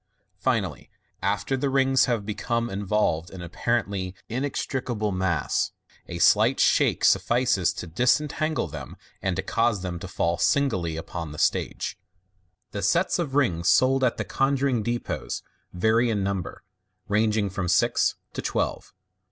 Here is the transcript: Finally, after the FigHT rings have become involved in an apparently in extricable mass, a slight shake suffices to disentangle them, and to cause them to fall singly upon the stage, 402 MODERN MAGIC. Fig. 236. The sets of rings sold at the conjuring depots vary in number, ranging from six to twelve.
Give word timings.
Finally, 0.39 0.89
after 1.21 1.55
the 1.55 1.67
FigHT 1.67 1.73
rings 1.75 2.05
have 2.05 2.25
become 2.25 2.71
involved 2.71 3.29
in 3.29 3.35
an 3.41 3.45
apparently 3.45 4.15
in 4.29 4.41
extricable 4.41 5.15
mass, 5.15 5.73
a 6.07 6.17
slight 6.17 6.59
shake 6.59 7.05
suffices 7.05 7.71
to 7.71 7.85
disentangle 7.85 8.65
them, 8.67 8.95
and 9.21 9.35
to 9.35 9.43
cause 9.43 9.83
them 9.83 9.99
to 9.99 10.07
fall 10.07 10.39
singly 10.39 10.97
upon 10.97 11.31
the 11.33 11.37
stage, 11.37 11.99
402 12.71 12.77
MODERN 12.77 12.81
MAGIC. 12.81 13.07
Fig. 13.13 13.17
236. 13.19 13.19
The 13.19 13.19
sets 13.19 13.19
of 13.19 13.35
rings 13.35 13.69
sold 13.69 14.03
at 14.03 14.17
the 14.17 14.25
conjuring 14.25 14.81
depots 14.81 15.43
vary 15.71 16.09
in 16.09 16.23
number, 16.23 16.63
ranging 17.07 17.51
from 17.51 17.67
six 17.67 18.15
to 18.33 18.41
twelve. 18.41 18.93